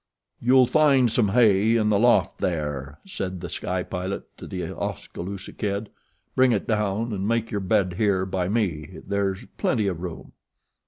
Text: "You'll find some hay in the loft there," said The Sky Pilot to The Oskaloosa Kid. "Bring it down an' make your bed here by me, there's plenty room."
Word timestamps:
"You'll 0.41 0.65
find 0.65 1.11
some 1.11 1.29
hay 1.29 1.75
in 1.75 1.89
the 1.89 1.99
loft 1.99 2.39
there," 2.39 2.97
said 3.05 3.39
The 3.39 3.51
Sky 3.51 3.83
Pilot 3.83 4.35
to 4.39 4.47
The 4.47 4.75
Oskaloosa 4.75 5.53
Kid. 5.53 5.91
"Bring 6.33 6.53
it 6.53 6.67
down 6.67 7.13
an' 7.13 7.27
make 7.27 7.51
your 7.51 7.61
bed 7.61 7.93
here 7.97 8.25
by 8.25 8.49
me, 8.49 8.97
there's 9.05 9.45
plenty 9.59 9.87
room." 9.91 10.31